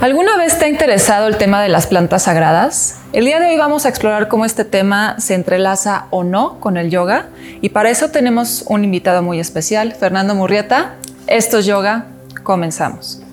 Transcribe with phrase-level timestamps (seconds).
[0.00, 2.98] ¿Alguna vez te ha interesado el tema de las plantas sagradas?
[3.14, 6.76] El día de hoy vamos a explorar cómo este tema se entrelaza o no con
[6.76, 7.28] el yoga
[7.62, 10.96] y para eso tenemos un invitado muy especial, Fernando Murrieta.
[11.26, 12.08] Esto es yoga,
[12.42, 13.25] comenzamos.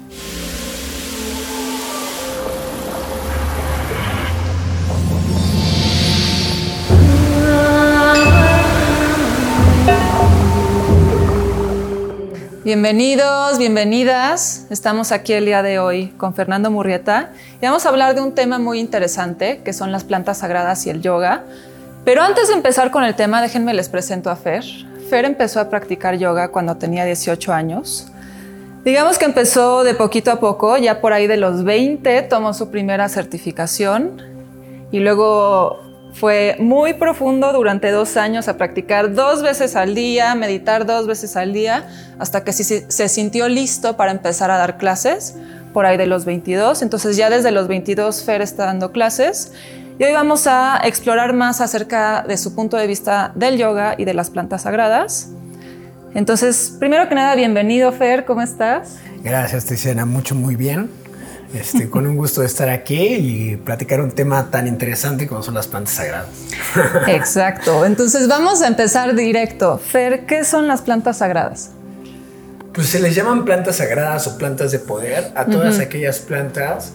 [12.63, 14.67] Bienvenidos, bienvenidas.
[14.69, 18.33] Estamos aquí el día de hoy con Fernando Murrieta y vamos a hablar de un
[18.36, 21.43] tema muy interesante que son las plantas sagradas y el yoga.
[22.05, 24.63] Pero antes de empezar con el tema, déjenme les presento a Fer.
[25.09, 28.07] Fer empezó a practicar yoga cuando tenía 18 años.
[28.86, 32.72] Digamos que empezó de poquito a poco, ya por ahí de los 20 tomó su
[32.72, 34.22] primera certificación
[34.89, 35.81] y luego
[36.13, 41.36] fue muy profundo durante dos años a practicar dos veces al día, meditar dos veces
[41.36, 41.88] al día,
[42.20, 45.36] hasta que se, se sintió listo para empezar a dar clases
[45.73, 46.81] por ahí de los 22.
[46.81, 49.52] Entonces ya desde los 22 Fer está dando clases
[50.00, 54.05] y hoy vamos a explorar más acerca de su punto de vista del yoga y
[54.05, 55.30] de las plantas sagradas.
[56.16, 58.98] Entonces, primero que nada, bienvenido Fer, ¿cómo estás?
[59.23, 61.03] Gracias, Tiziana, mucho, muy bien.
[61.54, 65.54] Este, con un gusto de estar aquí y platicar un tema tan interesante como son
[65.54, 66.30] las plantas sagradas.
[67.08, 67.86] Exacto.
[67.86, 69.78] Entonces vamos a empezar directo.
[69.78, 71.70] Fer, ¿qué son las plantas sagradas?
[72.73, 76.94] Pues se les llaman plantas sagradas o plantas de poder a todas aquellas plantas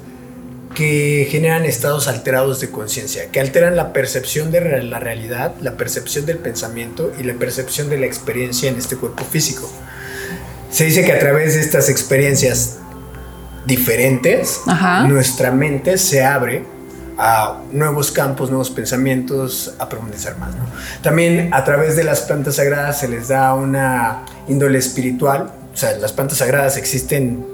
[0.74, 6.26] que generan estados alterados de conciencia, que alteran la percepción de la realidad, la percepción
[6.26, 9.70] del pensamiento y la percepción de la experiencia en este cuerpo físico.
[10.70, 12.78] Se dice que a través de estas experiencias
[13.66, 14.62] diferentes,
[15.06, 16.64] nuestra mente se abre
[17.18, 20.50] a nuevos campos, nuevos pensamientos, a profundizar más.
[21.02, 25.52] También a través de las plantas sagradas se les da una índole espiritual.
[25.74, 27.44] O sea, las plantas sagradas existen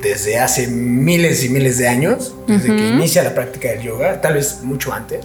[0.00, 4.34] desde hace miles y miles de años, desde que inicia la práctica del yoga, tal
[4.34, 5.24] vez mucho antes.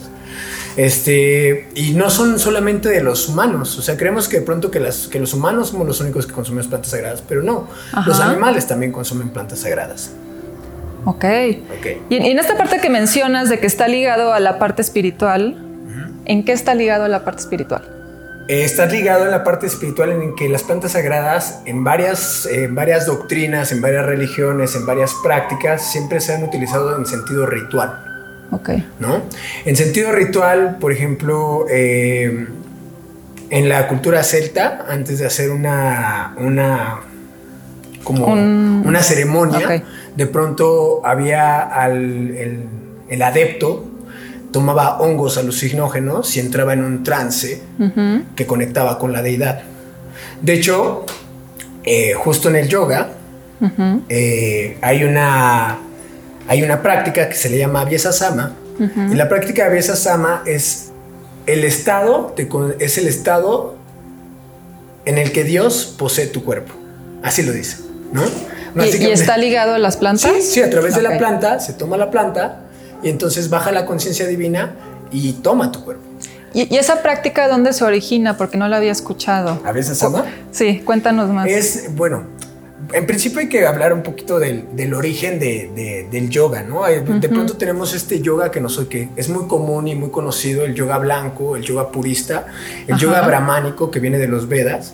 [0.78, 4.80] Este, y no son solamente de los humanos, o sea, creemos que de pronto que,
[4.80, 7.68] las, que los humanos somos los únicos que consumimos plantas sagradas, pero no,
[8.06, 10.12] los animales también consumen plantas sagradas.
[11.04, 11.26] Ok.
[11.80, 12.02] okay.
[12.10, 15.58] Y, en esta parte que mencionas de que está ligado a la parte espiritual,
[16.26, 17.82] ¿en qué está ligado a la parte espiritual?
[18.48, 22.76] Eh, está ligado a la parte espiritual en que las plantas sagradas, en varias, en
[22.76, 28.17] varias doctrinas, en varias religiones, en varias prácticas, siempre se han utilizado en sentido ritual.
[28.52, 28.70] Ok.
[29.00, 29.24] ¿No?
[29.66, 32.48] En sentido ritual, por ejemplo, eh,
[33.50, 37.00] en la cultura celta, antes de hacer una, una
[38.04, 39.84] como una ceremonia,
[40.16, 42.66] de pronto había al,
[43.10, 43.86] el, adepto
[44.52, 47.62] tomaba hongos alucinógenos y entraba en un trance
[48.36, 49.62] que conectaba con la deidad.
[50.42, 51.06] De hecho,
[51.84, 53.10] eh, justo en el yoga
[54.08, 55.80] eh, hay una
[56.48, 58.54] hay una práctica que se le llama Abiesasama.
[58.80, 60.90] Y la práctica de Abiesasama es
[61.48, 62.36] el estado,
[62.80, 63.76] es el estado
[65.06, 66.74] en el que Dios posee tu cuerpo.
[67.24, 67.78] Así lo dice,
[68.12, 68.22] ¿no?
[68.86, 70.32] ¿Y, está ligado a las plantas?
[70.32, 72.60] Sí, sí a través de la planta, se toma la planta
[73.02, 74.76] y entonces baja la conciencia divina
[75.12, 76.04] y toma tu cuerpo.
[76.54, 78.38] ¿Y, esa práctica dónde se origina?
[78.38, 79.60] Porque no la había escuchado.
[79.66, 80.26] ¿Abiesasama?
[80.52, 81.48] Sí, cuéntanos más.
[81.48, 82.24] Es, bueno,
[82.94, 86.84] en principio hay que hablar un poquito del, origen del yoga, ¿no?
[86.86, 90.64] De pronto tenemos este yoga que, no soy, que es muy común y muy conocido,
[90.64, 92.48] el yoga blanco, el yoga purista,
[92.88, 94.94] el yoga brahmánico que viene de los Vedas,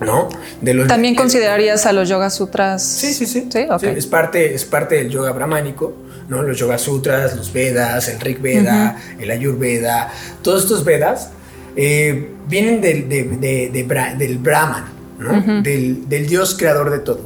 [0.00, 0.28] ¿no?
[0.60, 2.82] De los, ¿También considerarías a los yoga sutras?
[2.82, 3.48] Sí, sí, sí.
[3.50, 3.66] ¿Sí?
[3.82, 5.94] es, parte, es parte del yoga brahmánico,
[6.28, 6.42] ¿no?
[6.42, 11.30] Los yoga sutras, los Vedas, el Rig Veda, el Ayurveda, todos estos Vedas
[11.76, 15.01] eh, vienen del, del Brahman
[15.62, 17.20] del, Dios creador de todo.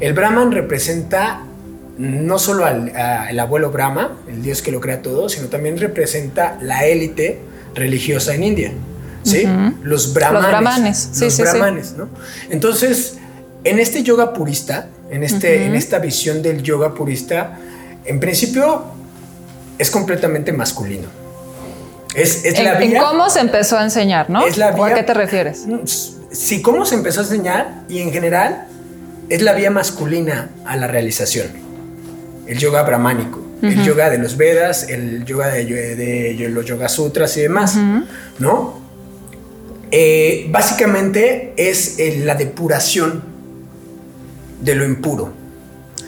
[0.00, 1.42] El Brahman representa
[1.96, 6.86] no solo al abuelo Brahma, el Dios que lo crea todo, sino también representa la
[6.86, 7.40] élite
[7.74, 8.72] religiosa en India.
[9.22, 9.48] ¿sí?
[9.82, 10.42] Los brahmanes.
[10.42, 12.08] Los brahmanes, sí, los brahmanes, ¿no?
[12.50, 13.18] Entonces,
[13.64, 17.58] en este yoga purista, en, este, en esta visión del yoga purista,
[18.04, 18.84] en principio
[19.78, 21.08] es completamente masculino.
[22.14, 24.46] Es, es la vía, cómo se empezó a enseñar, no?
[24.46, 25.66] Es ¿A qué te refieres?
[26.30, 28.66] Si cómo se empezó a enseñar y en general
[29.28, 31.48] es la vía masculina a la realización.
[32.46, 37.42] El yoga brahmánico, el yoga de los Vedas, el yoga de, los Yoga Sutras y
[37.42, 37.76] demás,
[38.38, 38.80] ¿no?
[39.90, 43.22] Eh, básicamente es la depuración
[44.60, 45.32] de lo impuro.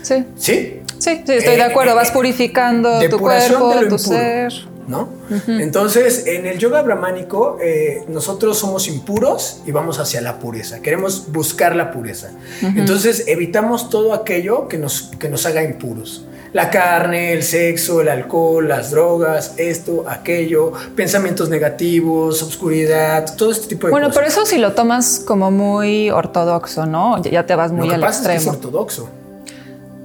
[0.02, 0.24] Sí.
[0.36, 0.80] ¿Sí?
[0.98, 1.94] Sí, sí estoy de acuerdo.
[1.94, 4.52] Vas eh, purificando tu cuerpo, tu ser.
[4.88, 5.08] ¿No?
[5.46, 10.80] Entonces, en el yoga brahmánico, eh, nosotros somos impuros y vamos hacia la pureza.
[10.80, 12.30] Queremos buscar la pureza.
[12.62, 16.26] Entonces, evitamos todo aquello que nos, que nos haga impuros.
[16.52, 23.68] La carne, el sexo, el alcohol, las drogas, esto, aquello, pensamientos negativos, oscuridad, todo este
[23.68, 24.22] tipo de bueno, cosas.
[24.22, 27.22] Bueno, pero eso si lo tomas como muy ortodoxo, ¿no?
[27.22, 28.36] Ya te vas muy al extremo.
[28.36, 29.08] Es, que es ortodoxo.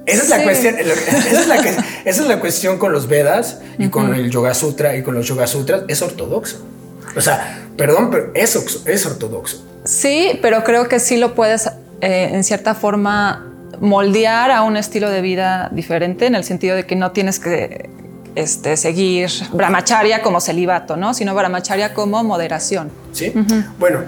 [0.06, 3.88] Esa es, la cuestión, esa, es la, esa es la cuestión con los Vedas y
[3.88, 5.82] con el Yoga Sutra y con los Yoga Sutras.
[5.88, 6.64] Es ortodoxo.
[7.16, 9.64] O sea, perdón, pero es, es ortodoxo.
[9.84, 11.66] Sí, pero creo que sí lo puedes
[12.00, 16.86] eh, en cierta forma moldear a un estilo de vida diferente en el sentido de
[16.86, 17.90] que no tienes que
[18.36, 21.14] este, seguir brahmacharya como celibato, ¿no?
[21.14, 22.90] Sino brahmacharya como moderación.
[23.12, 23.32] Sí.
[23.34, 23.66] Uh -huh.
[23.78, 24.00] Bueno,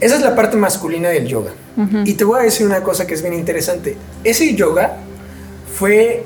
[0.00, 1.52] esa es la parte masculina del yoga.
[1.76, 2.08] Uh -huh.
[2.08, 3.96] Y te voy a decir una cosa que es bien interesante.
[4.22, 4.96] Ese yoga
[5.76, 6.24] fue,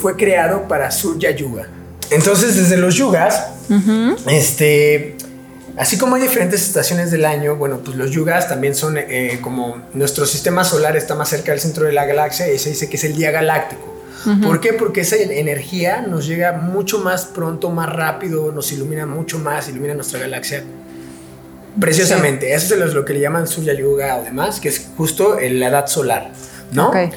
[0.00, 1.68] fue creado para Surya Yuga.
[2.10, 4.16] Entonces, desde los yugas, uh -huh.
[4.30, 5.16] este,
[5.76, 9.82] así como hay diferentes estaciones del año, bueno, pues los yugas también son eh, como
[9.94, 12.96] nuestro sistema solar está más cerca del centro de la galaxia y se dice que
[12.96, 13.82] es el día galáctico.
[14.26, 14.46] Uh -huh.
[14.46, 14.72] ¿Por qué?
[14.72, 19.94] Porque esa energía nos llega mucho más pronto, más rápido, nos ilumina mucho más, ilumina
[19.94, 20.62] nuestra galaxia
[21.78, 22.46] preciosamente.
[22.46, 22.52] Sí.
[22.52, 25.86] Eso es lo que le llaman Surya Yuga o demás, que es justo la edad
[25.86, 26.30] solar,
[26.72, 26.88] ¿no?
[26.88, 27.10] Okay.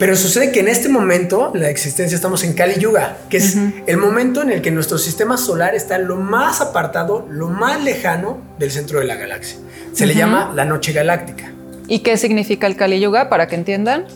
[0.00, 3.58] Pero sucede que en este momento, la existencia, estamos en Kali Yuga, que es uh
[3.58, 3.84] -huh.
[3.86, 8.38] el momento en el que nuestro sistema solar está lo más apartado, lo más lejano
[8.58, 9.58] del centro de la galaxia.
[9.92, 10.08] Se uh -huh.
[10.08, 11.52] le llama la noche galáctica.
[11.86, 14.06] ¿Y qué significa el Kali Yuga para que entiendan?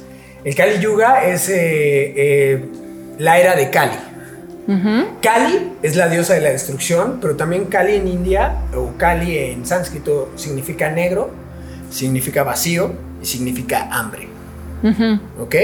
[0.45, 2.65] El Kali Yuga es eh, eh,
[3.19, 3.99] la era de Kali.
[4.67, 5.07] Uh -huh.
[5.21, 9.67] Kali es la diosa de la destrucción, pero también Kali en India, o Kali en
[9.67, 11.31] sánscrito, significa negro,
[11.91, 14.29] significa vacío y significa hambre.
[14.83, 15.21] Uh -huh.
[15.41, 15.55] ¿Ok?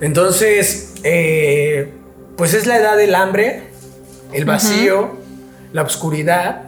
[0.00, 1.92] Entonces, eh,
[2.36, 3.64] pues es la edad del hambre,
[4.32, 5.72] el vacío, uh -huh.
[5.72, 6.67] la oscuridad.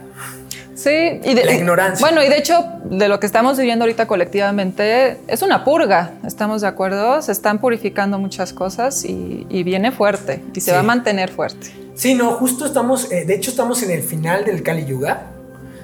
[0.81, 2.03] Sí, y de, la ignorancia.
[2.03, 6.61] Bueno, y de hecho, de lo que estamos viviendo ahorita colectivamente, es una purga, ¿estamos
[6.61, 7.21] de acuerdo?
[7.21, 10.71] Se están purificando muchas cosas y, y viene fuerte y se sí.
[10.71, 11.71] va a mantener fuerte.
[11.93, 15.27] Sí, no, justo estamos, eh, de hecho estamos en el final del Kali Yuga,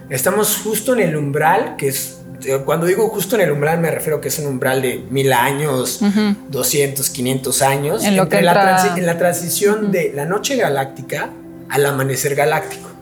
[0.09, 3.91] estamos justo en el umbral, que es, eh, cuando digo justo en el umbral me
[3.91, 6.35] refiero que es un umbral de mil años, uh -huh.
[6.49, 8.77] 200, 500 años, en, lo que la, entra...
[8.77, 9.91] transi en la transición uh -huh.
[9.91, 11.29] de la noche galáctica
[11.69, 12.96] al amanecer galáctico.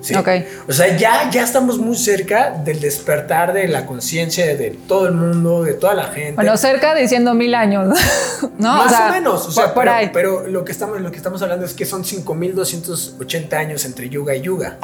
[0.00, 0.14] ¿Sí?
[0.14, 0.46] Okay.
[0.68, 5.14] O sea, ya, ya estamos muy cerca del despertar de la conciencia de todo el
[5.14, 6.34] mundo, de toda la gente.
[6.34, 7.88] Bueno, cerca diciendo mil años,
[8.58, 8.76] ¿no?
[8.76, 10.10] Más o, sea, o menos, o sea, por, pero, ahí.
[10.12, 14.34] pero, lo, que estamos, lo que estamos hablando es que son 5280 años entre yuga
[14.34, 14.78] y yuga.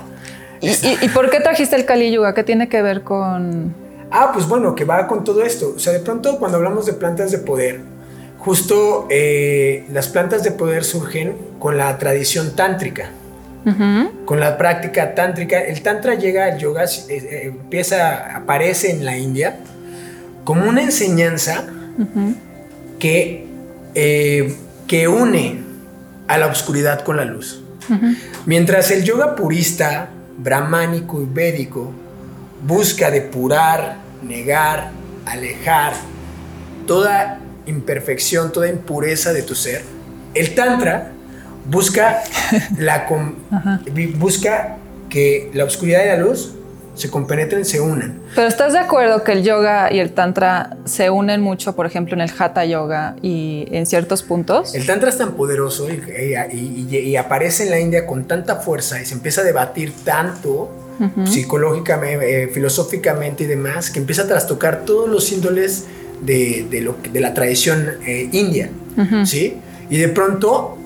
[0.60, 2.32] ¿Y, y, ¿Y por qué trajiste el Kali Yuga?
[2.32, 3.74] ¿Qué tiene que ver con...?
[4.10, 5.74] Ah, pues bueno, que va con todo esto.
[5.76, 7.80] O sea, de pronto cuando hablamos de plantas de poder,
[8.38, 13.10] justo eh, las plantas de poder surgen con la tradición tántrica.
[13.64, 14.24] Uh -huh.
[14.24, 19.56] Con la práctica tántrica, el tantra llega al yoga, eh, empieza, aparece en la India
[20.44, 21.66] como una enseñanza
[21.98, 22.34] uh -huh.
[22.98, 23.46] que,
[23.94, 24.54] eh,
[24.86, 25.60] que une
[26.28, 27.62] a la oscuridad con la luz.
[27.88, 28.16] Uh -huh.
[28.46, 31.92] Mientras el yoga purista, brahmánico y védico
[32.66, 34.90] busca depurar, negar,
[35.26, 35.94] alejar
[36.86, 39.82] toda imperfección, toda impureza de tu ser,
[40.34, 41.13] el tantra
[41.64, 42.22] busca,
[42.78, 43.06] la
[44.16, 44.76] busca
[45.08, 46.54] que la oscuridad y la luz
[46.94, 48.20] se compenetren, se unan.
[48.34, 52.14] Pero ¿estás de acuerdo que el yoga y el tantra se unen mucho, por ejemplo,
[52.14, 54.74] en el hatha yoga y en ciertos puntos?
[54.74, 56.00] El tantra es tan poderoso y,
[56.52, 59.92] y, y, y aparece en la India con tanta fuerza y se empieza a debatir
[60.04, 61.26] tanto uh -huh.
[61.26, 65.86] psicológicamente, eh, filosóficamente y demás, que empieza a trastocar todos los índoles
[66.22, 69.26] de, de, lo, de la tradición eh, india, uh -huh.
[69.26, 69.56] ¿sí?
[69.90, 70.78] Y de pronto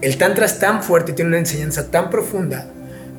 [0.00, 2.66] el tantra es tan fuerte, tiene una enseñanza tan profunda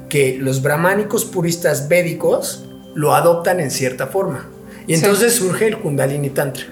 [0.10, 2.66] que los brahmánicos puristas védicos
[2.96, 4.48] lo adoptan en cierta forma.
[4.86, 5.40] Y entonces sí.
[5.40, 6.66] surge el Kundalini Tantra,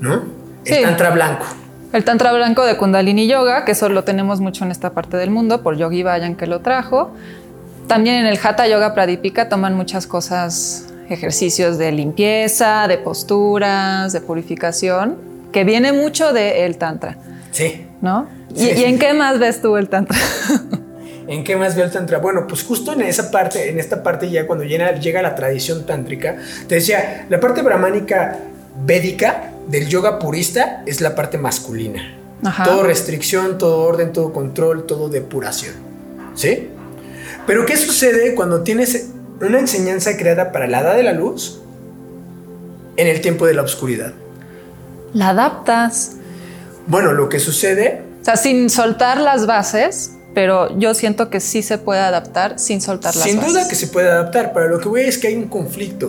[0.00, 0.24] ¿no?
[0.64, 0.82] El sí.
[0.82, 1.46] Tantra blanco.
[1.92, 5.30] El Tantra blanco de Kundalini Yoga, que eso lo tenemos mucho en esta parte del
[5.30, 7.12] mundo, por Yogi Bayan que lo trajo.
[7.86, 14.20] También en el Hatha Yoga Pradipika toman muchas cosas, ejercicios de limpieza, de posturas, de
[14.20, 15.16] purificación,
[15.52, 17.16] que viene mucho del Tantra.
[17.52, 17.86] Sí.
[18.02, 18.37] ¿No?
[18.54, 18.80] Sí, ¿Y.
[18.80, 20.18] ¿Y, en qué más ves tú el Tantra?
[21.28, 22.18] ¿En qué más veo el tantra?
[22.18, 25.84] Bueno, pues justo en esa parte, en esta parte ya cuando llega, llega la tradición
[25.84, 28.38] tántrica, te decía, la parte brahmánica
[28.86, 32.16] védica del yoga purista es la parte masculina.
[32.42, 32.64] Ajá.
[32.64, 35.74] Todo restricción, todo orden, todo control, todo depuración.
[36.34, 36.70] ¿Sí?
[37.46, 39.08] Pero ¿qué sucede cuando tienes
[39.42, 41.60] una enseñanza creada para la edad de la luz
[42.96, 44.14] en el tiempo de la oscuridad?
[45.12, 46.12] La adaptas.
[46.86, 48.07] Bueno, lo que sucede...
[48.28, 53.16] Sea, sin soltar las bases, pero yo siento que sí se puede adaptar sin soltar
[53.16, 53.52] las Sin bases.
[53.54, 56.08] duda que se puede adaptar, pero lo que voy es que hay un conflicto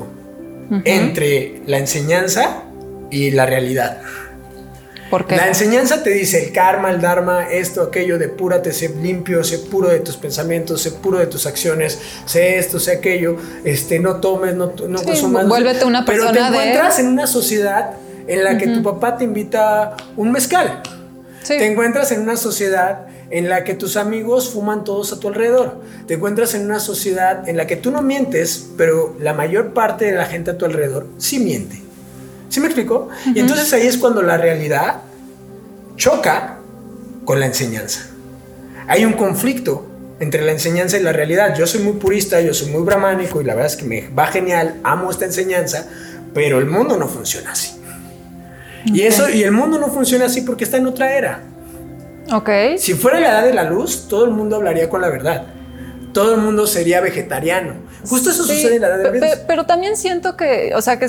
[0.70, 0.82] uh -huh.
[0.84, 2.64] entre la enseñanza
[3.10, 4.00] y la realidad.
[5.10, 5.38] ¿Por qué?
[5.38, 9.88] La enseñanza te dice el karma, el dharma, esto, aquello, depurate, sé limpio, sé puro
[9.88, 14.56] de tus pensamientos, sé puro de tus acciones, sé esto, sé aquello, este, no tomes,
[14.56, 15.48] no, no Sí, consumas.
[15.48, 17.92] vuélvete una persona Pero te de- encuentras en una sociedad
[18.28, 20.84] en la que tu papá te invita un mezcal.
[21.43, 21.58] Sí.
[21.58, 25.81] Te encuentras en una sociedad en la que tus amigos fuman todos a tu alrededor.
[26.08, 30.05] Te encuentras en una sociedad en la que tú no mientes, pero la mayor parte
[30.05, 31.81] de la gente a tu alrededor sí miente.
[32.50, 33.10] ¿Sí me explico?
[33.34, 35.01] Y entonces ahí es cuando la realidad
[35.96, 36.58] choca
[37.25, 38.08] con la enseñanza.
[38.88, 39.86] Hay un conflicto
[40.19, 41.55] entre la enseñanza y la realidad.
[41.55, 44.27] Yo soy muy purista, yo soy muy brahmánico y la verdad es que me va
[44.27, 45.88] genial, amo esta enseñanza,
[46.34, 47.78] pero el mundo no funciona así.
[48.86, 51.41] Y eso y el mundo no funciona así porque está en otra era.
[52.31, 52.50] Ok.
[52.77, 55.43] Si fuera la edad de la luz, todo el mundo hablaría con la verdad.
[56.13, 57.74] Todo el mundo sería vegetariano.
[58.07, 59.19] Justo eso Sí, sucede en la edad de la luz.
[59.19, 61.05] pe- pero también siento que, o sea, que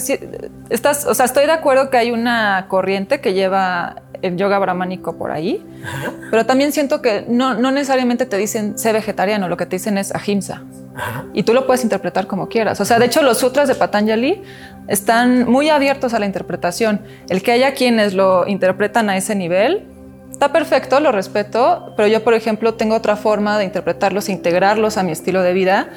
[0.71, 5.17] estás, o sea, estoy de acuerdo que hay una corriente que lleva el yoga brahmánico
[5.17, 9.57] por ahí, Ajá, pero también siento que no, no necesariamente te dicen sé vegetariano, lo
[9.57, 10.63] que te dicen es ahimsa.
[10.95, 11.25] ajá.
[11.33, 12.81] Y tú lo puedes interpretar como quieras.
[12.81, 14.43] O sea, de hecho, los sutras de Patanjali
[14.89, 17.01] están muy abiertos a la interpretación.
[17.29, 19.87] El que haya quienes lo interpretan a ese nivel
[20.31, 24.97] está perfecto, lo respeto, pero yo, por ejemplo, tengo otra forma de interpretarlos e integrarlos
[24.97, 25.89] a mi estilo de vida.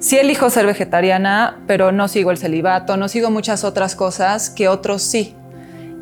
[0.00, 4.66] Sí elijo ser vegetariana, pero no sigo el celibato, no sigo muchas otras cosas que
[4.66, 5.36] otros sí.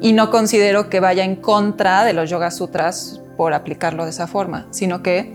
[0.00, 4.26] Y no considero que vaya en contra de los yoga sutras por aplicarlo de esa
[4.26, 5.33] forma, sino que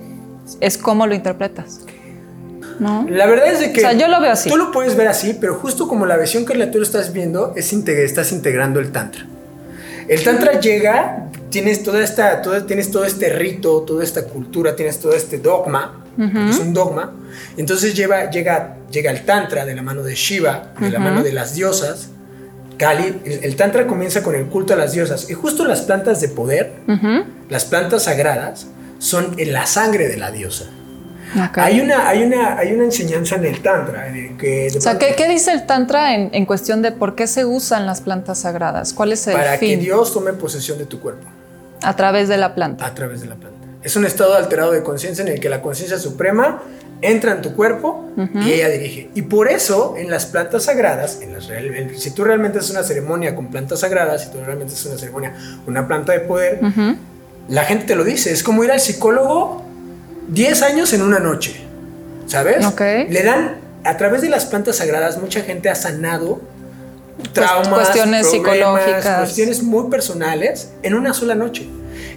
[0.60, 1.81] es cómo lo interpretas.
[2.79, 3.05] ¿No?
[3.10, 4.50] La verdad es de que O sea, yo lo veo así.
[4.50, 7.53] Tú lo puedes ver así, pero justo como la versión que tú lo estás viendo,
[7.55, 9.25] es integ- estás integrando el tantra.
[10.07, 15.00] El tantra llega, tienes toda esta, toda- tienes todo este rito, toda esta cultura, tienes
[15.00, 16.03] todo este dogma,
[16.50, 17.13] es un dogma.
[17.57, 21.31] Entonces lleva, llega, llega el tantra de la mano de Shiva, de la mano de
[21.31, 22.10] las diosas.
[22.77, 26.29] Kali, el, tantra comienza con el culto a las diosas y justo las plantas de
[26.29, 26.74] poder,
[27.50, 28.67] las plantas sagradas,
[29.00, 30.65] son en la sangre de la diosa.
[31.50, 31.58] Ok.
[31.58, 34.98] Hay una, hay, una, hay una enseñanza en el Tantra en el que O sea,
[34.98, 38.39] ¿qué, qué dice el Tantra en, en cuestión de por qué se usan las plantas
[38.39, 38.94] sagradas?
[38.94, 41.27] ¿Cuál es el para que fin Dios tome posesión de tu cuerpo
[41.82, 42.86] a través de la planta?
[42.86, 43.58] a través de la planta.
[43.84, 46.63] Es un estado alterado de conciencia en el que la conciencia suprema
[47.05, 48.09] entra en tu cuerpo
[48.45, 49.09] y ella dirige.
[49.15, 52.71] Y por eso en las plantas sagradas, en las real- en- si tú realmente haces
[52.71, 55.33] una ceremonia con plantas sagradas, si tú realmente haces una ceremonia
[55.67, 56.59] una planta de poder,
[57.50, 58.31] la gente te lo dice.
[58.31, 59.63] Es como ir al psicólogo
[60.29, 61.55] 10 años en una noche.
[62.27, 62.65] ¿Sabes?
[63.09, 66.41] Le dan, a través de las plantas sagradas, mucha gente ha sanado
[67.33, 69.03] traumas, cuestiones psicológicas.
[69.19, 71.69] cuestiones muy personales en una sola noche.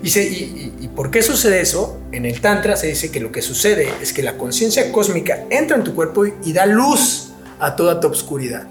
[0.03, 2.01] Y, se- y- y- ¿y por qué sucede eso?
[2.13, 5.77] En el Tantra se dice que lo que sucede es que la conciencia cósmica entra
[5.77, 8.67] en tu cuerpo y, y da luz a toda tu obscuridad.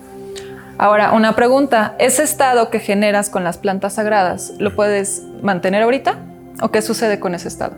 [0.77, 1.95] Ahora, una pregunta.
[1.99, 6.19] ¿Ese estado que generas con las plantas sagradas lo puedes mantener ahorita?
[6.61, 7.73] ¿O qué sucede con ese estado?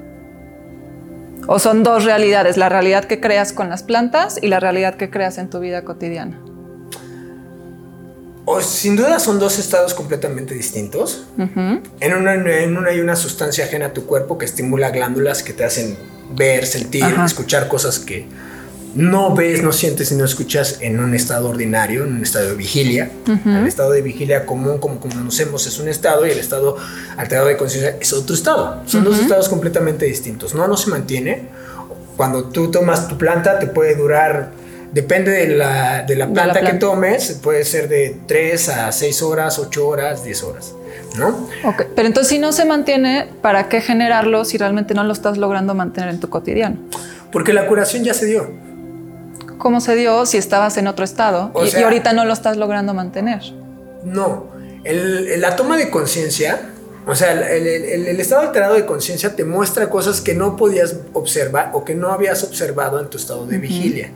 [1.48, 2.58] ¿O son dos realidades?
[2.58, 5.84] La realidad que creas con las plantas y la realidad que creas en tu vida
[5.84, 6.40] cotidiana.
[8.52, 11.28] O, sin duda son dos estados completamente distintos.
[11.38, 15.54] En una, en una hay una sustancia ajena a tu cuerpo que estimula glándulas que
[15.54, 15.96] te hacen
[16.36, 17.26] ver, sentir, Ajá.
[17.26, 18.26] escuchar cosas que
[18.96, 22.56] no ves, no sientes y no escuchas en un estado ordinario, en un estado de
[22.56, 23.12] vigilia.
[23.46, 26.76] El estado de vigilia común, como conocemos, es un estado y el estado
[27.18, 28.82] alterado de conciencia es otro estado.
[28.88, 30.56] Son dos estados completamente distintos.
[30.56, 31.50] No, no se mantiene.
[32.18, 34.54] Cuando tú tomas tu planta, te puede durar,
[34.92, 38.92] depende de la, de la De la planta que tomes, puede ser de 3 a
[38.92, 40.74] 6 horas, 8 horas, 10 horas.
[41.18, 41.48] ¿No?
[41.64, 45.38] Ok, Pero entonces si no se mantiene, ¿para qué generarlo si realmente no lo estás
[45.38, 46.78] logrando mantener en tu cotidiano?
[47.32, 48.52] Porque la curación ya se dio.
[49.58, 52.58] ¿Cómo se dio si estabas en otro estado y, sea- y ahorita no lo estás
[52.58, 53.42] logrando mantener?
[54.04, 54.48] No.
[54.84, 56.62] El- la toma de conciencia,
[57.06, 60.56] o sea, el, el- el- el estado alterado de conciencia te muestra cosas que no
[60.56, 64.12] podías observar o que no habías observado en tu estado de vigilia.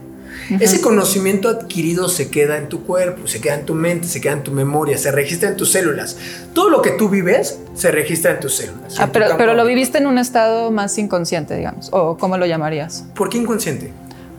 [0.60, 4.34] Ese conocimiento adquirido se queda en tu cuerpo, se queda en tu mente, se queda
[4.34, 6.16] en tu memoria, se registra en tus células.
[6.52, 8.98] Todo lo que tú vives se registra en tus células.
[8.98, 13.04] Ah, tu pero, lo viviste en un estado más inconsciente, digamos, o ¿cómo lo llamarías?
[13.14, 13.92] ¿Por qué inconsciente?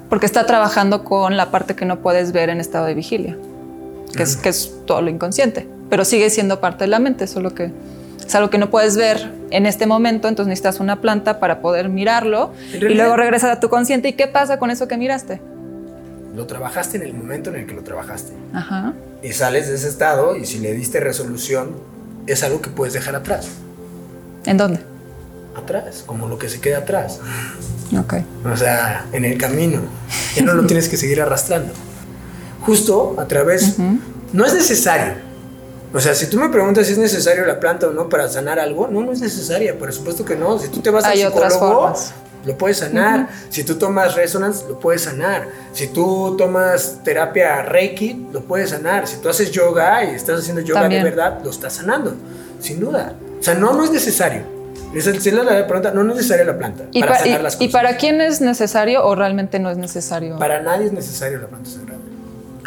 [0.09, 3.37] Porque está trabajando con la parte que no puedes ver en estado de vigilia,
[4.15, 7.53] que, es, que es todo lo inconsciente, pero sigue siendo parte de la mente, solo
[7.55, 7.71] que
[8.25, 11.89] es algo que no puedes ver en este momento, entonces necesitas una planta para poder
[11.89, 14.09] mirarlo y luego regresas a tu consciente.
[14.09, 15.41] ¿Y qué pasa con eso que miraste?
[16.35, 18.33] Lo trabajaste en el momento en el que lo trabajaste.
[18.53, 18.93] Ajá.
[19.23, 21.71] y sales de ese estado y si le diste resolución
[22.27, 23.47] es algo que puedes dejar atrás.
[24.45, 24.79] ¿En dónde?
[25.55, 27.19] Atrás, como lo que se queda atrás.
[27.97, 28.15] Ok.
[28.51, 29.81] O sea, en el camino.
[30.35, 31.73] Ya no lo tienes que seguir arrastrando.
[32.61, 33.75] Justo a través...
[34.33, 35.13] No es necesario.
[35.93, 38.59] O sea, si tú me preguntas si es necesario la planta o no para sanar
[38.59, 40.59] algo, no, no es necesaria, por supuesto que no.
[40.59, 41.93] Si tú te vas Hay al psicólogo.
[42.45, 43.27] Lo puedes sanar.
[43.49, 45.47] Si tú tomas resonance, lo puedes sanar.
[45.73, 49.07] Si tú tomas terapia Reiki, lo puedes sanar.
[49.07, 51.03] Si tú haces yoga y estás haciendo yoga También.
[51.03, 52.15] de verdad, lo estás sanando,
[52.59, 53.13] sin duda.
[53.39, 54.43] O sea, no, no es necesario.
[54.93, 57.55] Esa es la pregunta, no es necesaria la planta ¿Y, para pa- sanar y- las
[57.55, 57.71] y cosas.
[57.73, 60.37] para quién es necesario o realmente no es necesario?
[60.39, 61.99] Para nadie es necesario la planta sagrada.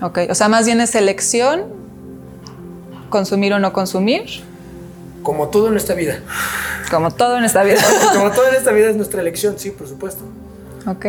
[0.02, 1.64] Ok, o sea, más bien es elección,
[3.08, 4.24] consumir o no consumir,
[5.22, 6.20] Como todo en esta vida.
[6.90, 7.80] Como todo en esta vida.
[8.14, 10.24] Como todo en esta vida es nuestra elección, sí, por supuesto.
[10.86, 11.06] ok.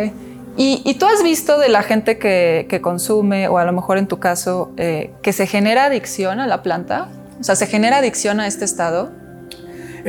[0.58, 3.98] ¿Y, y tú has visto de la gente que, que consume, o a lo mejor
[3.98, 7.08] en tu caso, eh, que se genera adicción a la planta?
[7.40, 9.10] O sea, ¿se genera adicción a este estado?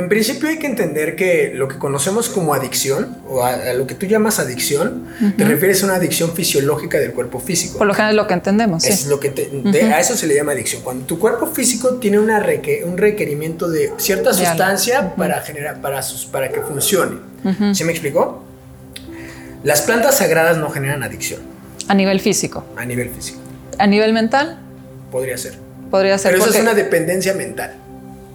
[0.00, 3.86] En principio hay que entender que lo que conocemos como adicción, o a, a lo
[3.86, 5.04] que tú llamas adicción,
[5.36, 7.76] te refieres a una adicción fisiológica del cuerpo físico.
[7.76, 9.08] Por lo general es lo que entendemos, Es sí.
[9.10, 10.80] lo que te- de- a eso se le llama adicción.
[10.82, 16.02] Cuando tu cuerpo físico tiene una reque- un requerimiento de cierta sustancia para generar para,
[16.02, 17.16] sus- para que funcione.
[17.74, 18.42] ¿Sí me explicó?
[19.64, 21.42] Las plantas sagradas no generan adicción
[21.88, 22.64] A nivel físico.
[22.76, 23.38] a nivel físico.
[23.78, 24.58] A nivel mental,
[25.12, 25.58] Podría ser.
[25.90, 26.32] podría ser.
[26.32, 27.74] Pero eso es una dependencia mental.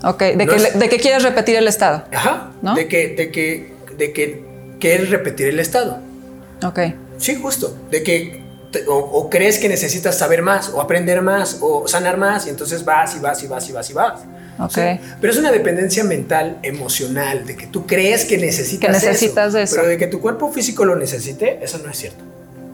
[0.06, 2.04] Ok, de, no que, es- de que quieres repetir el estado.
[2.14, 2.52] Ajá.
[2.62, 2.76] ¿No?
[2.76, 4.44] De que, de que, de que
[4.80, 6.00] quieres repetir el estado.
[6.64, 6.80] Ok.
[7.18, 7.76] Sí, justo.
[7.92, 12.18] De que te- o, o crees que necesitas saber más, o aprender más, o sanar
[12.18, 14.20] más, y entonces vas y vas y vas y vas y vas.
[14.60, 14.72] Ok.
[14.74, 19.50] Sí, Pero es una dependencia mental, emocional, de que tú crees que necesitas, Que necesitas
[19.50, 19.76] eso, eso.
[19.76, 22.24] Pero de que tu cuerpo físico lo necesite, eso no es cierto.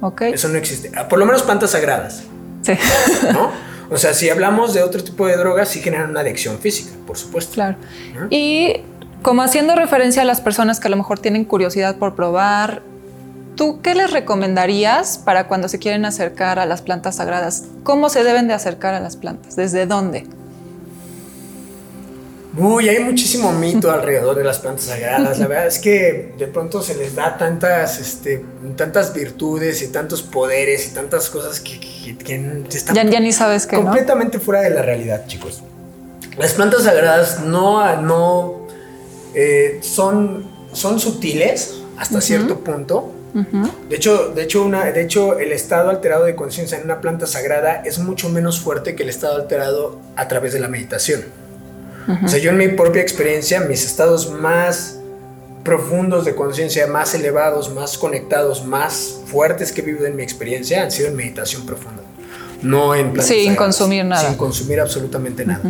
[0.01, 0.21] Ok.
[0.23, 0.91] Eso no existe.
[0.95, 2.23] Ah, Por lo menos plantas sagradas,
[2.61, 2.73] Sí.
[3.33, 3.51] ¿no?
[3.91, 7.17] o sea, si hablamos de otro tipo de drogas, sí generan una adicción física, por
[7.17, 7.53] supuesto.
[7.55, 7.77] Claro.
[8.15, 8.27] ¿No?
[8.29, 8.77] Y
[9.21, 12.83] como haciendo referencia a las personas que a lo mejor tienen curiosidad por probar,
[13.55, 17.65] ¿tú qué les recomendarías para cuando se quieren acercar a las plantas sagradas?
[17.83, 19.57] ¿Cómo se deben de acercar a las plantas?
[19.57, 20.25] ¿Desde dónde?
[22.57, 25.39] Uy, hay muchísimo mito alrededor de las plantas sagradas.
[25.39, 28.43] La verdad es que de pronto se les da tantas, este,
[28.75, 33.31] tantas virtudes y tantos poderes y tantas cosas que, que- que están Ya, ya ni
[33.31, 33.83] sabes qué, ¿no?
[33.83, 35.61] completamente fuera de la realidad, chicos.
[36.37, 38.67] Las plantas sagradas no, no
[39.33, 43.13] eh, son, son sutiles hasta cierto punto.
[43.87, 47.27] De hecho, de, hecho una, de hecho, el estado alterado de conciencia en una planta
[47.27, 51.23] sagrada es mucho menos fuerte que el estado alterado a través de la meditación.
[52.23, 54.99] O sea, yo en mi propia experiencia, mis estados más
[55.63, 60.83] profundos de conciencia, más elevados, más conectados, más fuertes que he vivido en mi experiencia
[60.83, 62.01] han sido en meditación profunda.
[62.61, 64.27] No en Sin sagradas, consumir nada.
[64.27, 65.61] Sin consumir absolutamente nada.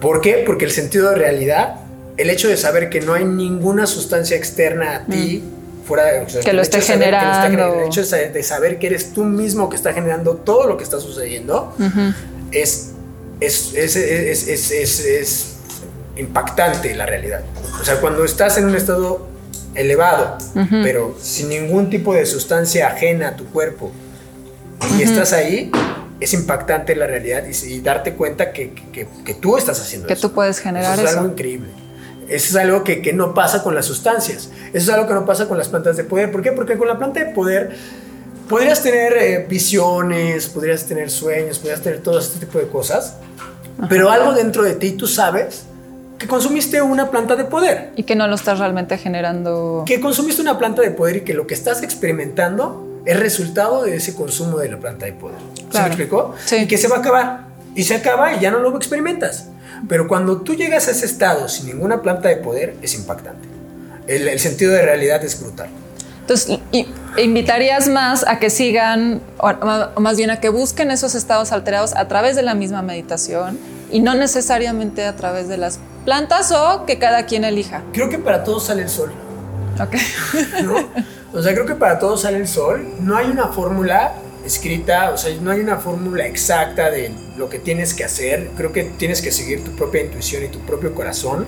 [0.00, 0.42] ¿Por qué?
[0.46, 1.80] Porque el sentido de realidad,
[2.16, 5.42] el hecho de saber que no hay ninguna sustancia externa a ti,
[5.86, 6.44] fuera de, o sea, Mm.
[6.44, 7.50] Que lo esté de saber que lo está generando.
[7.50, 8.00] generando, el hecho
[8.32, 11.74] de saber, que eres tú mismo que está generando todo lo que está sucediendo,
[12.52, 12.95] es, es, es,
[13.40, 15.46] es, es- es- es
[16.16, 17.42] impactante la realidad.
[17.80, 19.26] O sea, cuando estás en un estado
[19.74, 20.38] elevado,
[20.82, 23.92] pero sin ningún tipo de sustancia ajena a tu cuerpo,
[24.98, 25.70] y estás ahí,
[26.18, 30.14] es impactante la realidad y, y darte cuenta que, que- que tú estás haciendo Que
[30.14, 30.28] eso.
[30.28, 31.02] tú puedes generar eso.
[31.04, 31.18] Es eso.
[31.20, 31.68] algo increíble.
[32.28, 34.48] Eso es algo que, que no pasa con las sustancias.
[34.72, 36.32] Eso es algo que no pasa con las plantas de poder.
[36.32, 36.52] ¿Por qué?
[36.52, 37.76] Porque con la planta de poder
[38.48, 43.14] podrías tener eh, visiones, podrías tener sueños, podrías tener todo este tipo de cosas.
[43.88, 45.64] Pero algo dentro de ti tú sabes
[46.18, 47.90] que consumiste una planta de poder.
[47.96, 49.82] Y que no lo estás realmente generando.
[49.86, 53.96] Que consumiste una planta de poder y que lo que estás experimentando es resultado de
[53.96, 55.36] ese consumo de la planta de poder.
[55.56, 55.88] ¿Se Claro.
[55.88, 56.34] me explicó?
[56.44, 56.56] Sí.
[56.56, 57.46] Y que se va a acabar.
[57.74, 59.48] Y se acaba y ya no lo experimentas.
[59.88, 63.46] Pero cuando tú llegas a ese estado sin ninguna planta de poder, es impactante.
[64.06, 65.68] El, el sentido de realidad es brutal.
[66.22, 66.86] Entonces, y-
[67.18, 72.08] invitarías más a que sigan, o, más bien a que busquen esos estados alterados a
[72.08, 73.58] través de la misma meditación
[73.90, 77.82] y no necesariamente a través de las plantas o que cada quien elija.
[77.92, 79.12] Creo que para todos sale el sol.
[79.80, 79.96] Ok.
[80.64, 80.74] ¿no?
[81.32, 82.86] O sea, creo que para todos sale el sol.
[83.00, 87.58] No hay una fórmula escrita, o sea, no hay una fórmula exacta de lo que
[87.58, 88.50] tienes que hacer.
[88.56, 91.46] Creo que tienes que seguir tu propia intuición y tu propio corazón.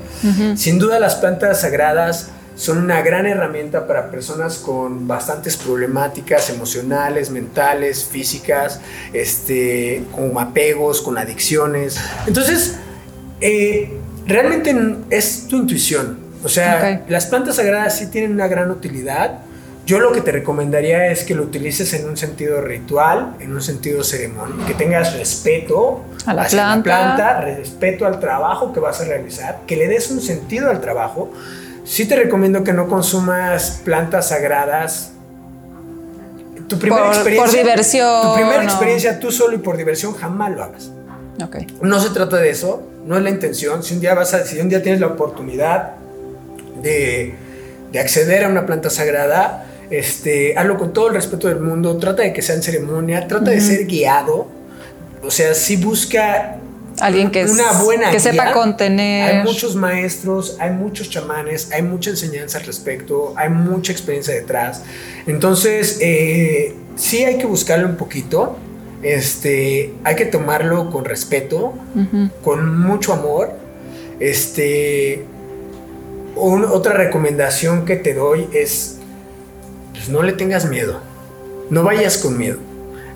[0.56, 7.30] Sin duda las plantas sagradas son una gran herramienta para personas con bastantes problemáticas emocionales,
[7.30, 8.80] mentales, físicas,
[9.12, 12.00] este, con apegos, con adicciones.
[12.26, 12.74] Entonces,
[13.40, 14.74] eh, realmente
[15.10, 16.18] es tu intuición.
[16.42, 17.08] O sea, Ok.
[17.10, 19.38] las plantas sagradas sí tienen una gran utilidad.
[19.86, 23.62] Yo lo que te recomendaría es que lo utilices en un sentido ritual, en un
[23.62, 26.82] sentido ceremonia, que tengas respeto A la planta.
[26.82, 31.30] planta, respeto al trabajo que vas a realizar, que le des un sentido al trabajo.
[31.88, 35.12] Sí te recomiendo que no consumas plantas sagradas.
[36.68, 40.12] Tu primera Por- experiencia, por diversión, Tu primera o- experiencia tú solo y por diversión
[40.12, 40.90] jamás lo hagas.
[41.42, 41.66] Okay.
[41.80, 43.82] No se trata de eso, no es la intención.
[43.82, 45.92] Si un día, vas a, si un día tienes la oportunidad
[46.82, 47.34] de,
[47.90, 52.22] de acceder a una planta sagrada, este, hazlo con todo el respeto del mundo, trata
[52.22, 54.46] de que sea en ceremonia, trata de ser guiado,
[55.24, 56.57] o sea, si busca
[57.00, 59.36] alguien que, una buena que sepa contener.
[59.36, 64.82] Hay muchos maestros, hay muchos chamanes, hay mucha enseñanza al respecto, hay mucha experiencia detrás.
[65.26, 68.56] Entonces, eh, sí hay que buscarlo un poquito.
[69.02, 71.74] Este, hay que tomarlo con respeto,
[72.42, 73.52] con mucho amor.
[74.18, 75.24] Este,
[76.36, 78.98] otra recomendación que te doy es,
[79.92, 81.00] pues no le tengas miedo,
[81.70, 82.58] no vayas con miedo.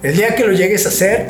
[0.02, 1.28] El día que lo llegues a hacer,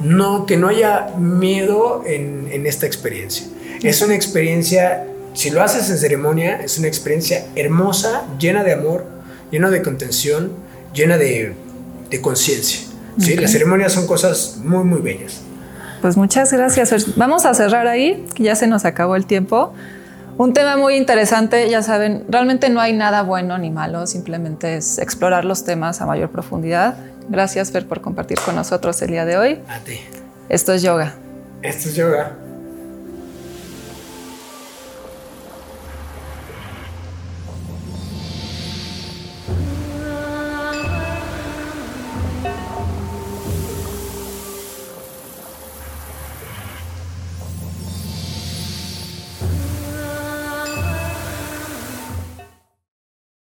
[0.00, 3.46] no, que no haya miedo en, esta experiencia.
[3.82, 9.06] Es una experiencia, si lo haces en ceremonia, es una experiencia hermosa, llena de amor,
[9.50, 10.52] llena de contención,
[10.92, 11.54] llena de,
[12.20, 12.80] conciencia.
[13.18, 13.36] ¿sí?
[13.36, 15.42] Las ceremonias son cosas muy, muy bellas.
[16.00, 17.16] Pues muchas gracias.
[17.16, 19.72] Vamos a cerrar ahí, que ya se nos acabó el tiempo.
[20.36, 24.98] Un tema muy interesante, ya saben, realmente no hay nada bueno ni malo, simplemente es
[24.98, 26.96] explorar los temas a mayor profundidad.
[27.28, 29.60] Gracias, Fer, por compartir con nosotros el día de hoy.
[29.68, 30.00] A ti.
[30.48, 31.14] Esto es yoga.
[31.62, 32.47] Esto es yoga.